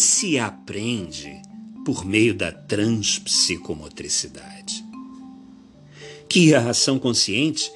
Se 0.00 0.38
aprende 0.38 1.42
por 1.84 2.06
meio 2.06 2.34
da 2.34 2.50
transpsicomotricidade? 2.50 4.82
Que 6.26 6.54
a 6.54 6.70
ação 6.70 6.98
consciente 6.98 7.70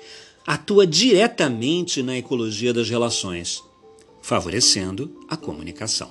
atua 0.47 0.87
diretamente 0.87 2.03
na 2.03 2.17
ecologia 2.17 2.73
das 2.73 2.89
relações, 2.89 3.63
favorecendo 4.23 5.15
a 5.29 5.37
comunicação. 5.37 6.11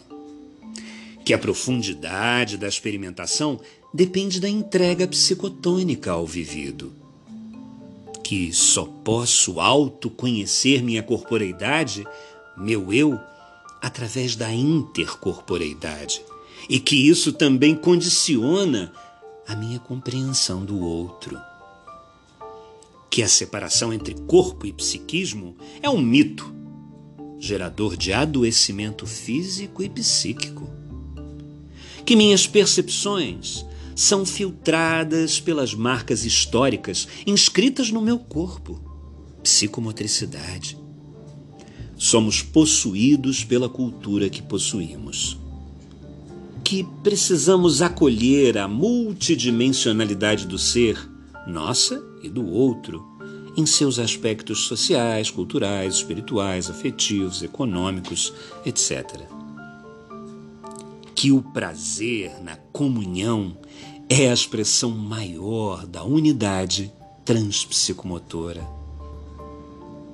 Que 1.25 1.33
a 1.33 1.39
profundidade 1.39 2.57
da 2.57 2.67
experimentação 2.67 3.59
depende 3.91 4.39
da 4.39 4.47
entrega 4.47 5.07
psicotônica 5.07 6.11
ao 6.11 6.27
vivido. 6.27 6.93
Que 8.23 8.53
só 8.53 8.85
posso 8.85 9.59
autoconhecer 9.59 10.83
minha 10.83 11.01
corporeidade, 11.01 12.05
meu 12.55 12.93
eu, 12.93 13.19
através 13.83 14.35
da 14.35 14.51
intercorporeidade. 14.51 16.23
E 16.67 16.79
que 16.79 16.95
isso 16.95 17.31
também 17.31 17.75
condiciona 17.75 18.91
a 19.47 19.55
minha 19.55 19.77
compreensão 19.79 20.65
do 20.65 20.79
outro 20.79 21.37
que 23.13 23.21
a 23.21 23.27
separação 23.27 23.93
entre 23.93 24.15
corpo 24.15 24.65
e 24.65 24.73
psiquismo 24.73 25.55
é 25.83 25.87
um 25.87 26.01
mito, 26.01 26.51
gerador 27.37 27.95
de 27.95 28.11
adoecimento 28.11 29.05
físico 29.05 29.83
e 29.83 29.87
psíquico. 29.87 30.67
Que 32.03 32.15
minhas 32.15 32.47
percepções 32.47 33.63
são 33.95 34.25
filtradas 34.25 35.39
pelas 35.39 35.75
marcas 35.75 36.25
históricas 36.25 37.07
inscritas 37.27 37.91
no 37.91 38.01
meu 38.01 38.17
corpo, 38.17 38.81
psicomotricidade. 39.43 40.75
Somos 42.03 42.41
possuídos 42.41 43.45
pela 43.45 43.69
cultura 43.69 44.29
que 44.29 44.41
possuímos. 44.41 45.39
Que 46.61 46.85
precisamos 47.01 47.81
acolher 47.81 48.57
a 48.57 48.67
multidimensionalidade 48.67 50.45
do 50.45 50.57
ser 50.57 50.99
nossa 51.47 52.03
e 52.21 52.27
do 52.27 52.45
outro, 52.45 53.01
em 53.55 53.65
seus 53.65 53.99
aspectos 53.99 54.65
sociais, 54.65 55.31
culturais, 55.31 55.95
espirituais, 55.95 56.69
afetivos, 56.69 57.41
econômicos, 57.41 58.33
etc. 58.65 59.21
Que 61.15 61.31
o 61.31 61.41
prazer 61.41 62.33
na 62.43 62.57
comunhão 62.73 63.57
é 64.09 64.29
a 64.29 64.33
expressão 64.33 64.89
maior 64.89 65.87
da 65.87 66.03
unidade 66.03 66.91
transpsicomotora. 67.23 68.82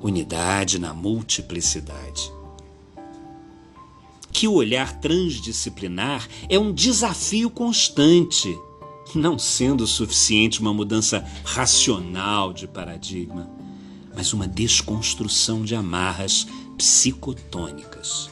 Unidade 0.02 0.80
na 0.80 0.94
multiplicidade. 0.94 2.32
Que 4.32 4.48
o 4.48 4.54
olhar 4.54 5.00
transdisciplinar 5.00 6.28
é 6.48 6.58
um 6.58 6.72
desafio 6.72 7.50
constante 7.50 8.58
não 9.16 9.40
sendo 9.40 9.88
suficiente 9.88 10.62
uma 10.62 10.74
mudança 10.74 11.26
racional 11.44 12.54
de 12.54 12.68
paradigma, 12.68 13.50
mas 14.16 14.34
uma 14.34 14.48
desconstrução 14.48 15.64
de 15.64 15.76
amarras 15.76 16.48
psicotônicas. 16.78 18.30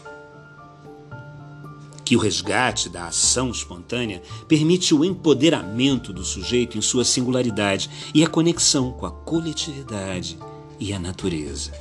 Que 2.04 2.16
o 2.16 2.20
resgate 2.20 2.88
da 2.88 3.08
ação 3.08 3.52
espontânea 3.52 4.22
permite 4.48 4.94
o 4.94 5.04
empoderamento 5.04 6.14
do 6.14 6.24
sujeito 6.24 6.78
em 6.78 6.82
sua 6.82 7.04
singularidade 7.04 7.90
e 8.14 8.24
a 8.24 8.30
conexão 8.30 8.94
com 8.94 9.06
a 9.06 9.12
coletividade 9.12 10.38
e 10.80 10.94
a 10.94 11.00
natureza. 11.00 11.72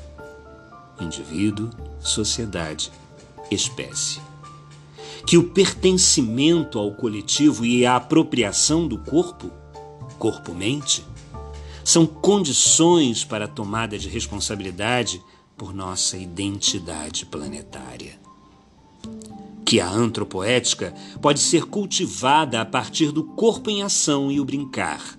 Indivíduo, 1.00 1.70
sociedade, 2.00 2.90
espécie 3.50 4.20
que 5.26 5.36
o 5.36 5.50
pertencimento 5.50 6.78
ao 6.78 6.92
coletivo 6.92 7.66
e 7.66 7.84
a 7.84 7.96
apropriação 7.96 8.86
do 8.86 8.96
corpo, 8.96 9.50
corpo-mente, 10.20 11.04
são 11.84 12.06
condições 12.06 13.24
para 13.24 13.46
a 13.46 13.48
tomada 13.48 13.98
de 13.98 14.08
responsabilidade 14.08 15.20
por 15.56 15.74
nossa 15.74 16.16
identidade 16.16 17.26
planetária. 17.26 18.20
Que 19.64 19.80
a 19.80 19.90
antropoética 19.90 20.94
pode 21.20 21.40
ser 21.40 21.64
cultivada 21.64 22.60
a 22.60 22.64
partir 22.64 23.10
do 23.10 23.24
corpo 23.24 23.68
em 23.68 23.82
ação 23.82 24.30
e 24.30 24.40
o 24.40 24.44
brincar, 24.44 25.18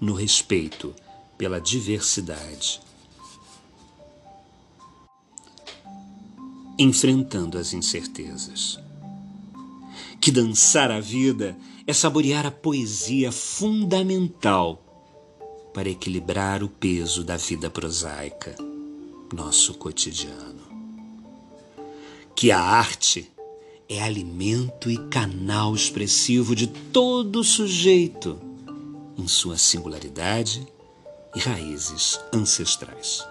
no 0.00 0.14
respeito 0.14 0.92
pela 1.36 1.60
diversidade. 1.60 2.80
Enfrentando 6.78 7.58
as 7.58 7.72
incertezas 7.72 8.78
que 10.20 10.32
dançar 10.32 10.90
a 10.90 10.98
vida 10.98 11.56
é 11.86 11.92
saborear 11.92 12.44
a 12.46 12.50
poesia 12.50 13.30
fundamental 13.30 14.82
para 15.72 15.88
equilibrar 15.88 16.64
o 16.64 16.68
peso 16.68 17.22
da 17.22 17.36
vida 17.36 17.70
prosaica, 17.70 18.56
nosso 19.32 19.74
cotidiano. 19.74 20.66
Que 22.34 22.50
a 22.50 22.60
arte 22.60 23.30
é 23.88 24.02
alimento 24.02 24.90
e 24.90 24.98
canal 25.08 25.74
expressivo 25.74 26.56
de 26.56 26.66
todo 26.66 27.44
sujeito 27.44 28.36
em 29.16 29.28
sua 29.28 29.56
singularidade 29.56 30.66
e 31.36 31.38
raízes 31.38 32.18
ancestrais. 32.32 33.22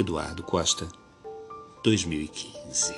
Eduardo 0.00 0.42
Costa, 0.42 0.88
2015 1.84 2.94